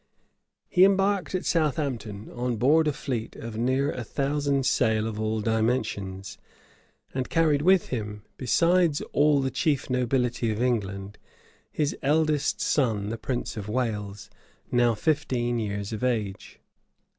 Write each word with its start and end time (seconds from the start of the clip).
He 0.67 0.83
embarked 0.83 1.35
at 1.35 1.45
Southampton 1.45 2.31
on 2.31 2.55
board 2.57 2.87
a 2.87 2.91
fleet 2.91 3.35
of 3.35 3.55
near 3.55 3.91
a 3.91 4.03
thousand 4.03 4.65
sail 4.65 5.05
of 5.05 5.19
all 5.19 5.41
dimensions; 5.41 6.39
and 7.13 7.29
carried 7.29 7.61
with 7.61 7.89
him, 7.89 8.23
besides 8.35 9.01
all 9.13 9.41
the 9.41 9.51
chief 9.51 9.91
nobility 9.91 10.49
of 10.49 10.59
England, 10.59 11.19
his 11.71 11.95
eldest 12.01 12.59
son, 12.59 13.09
the 13.09 13.17
prince 13.19 13.55
of 13.57 13.69
Wales, 13.69 14.27
now 14.71 14.95
fifteen 14.95 15.59
years 15.59 15.93
of 15.93 16.03
age. 16.03 16.59